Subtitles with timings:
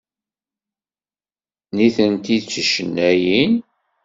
[1.75, 3.53] Nitenti d ticennayin?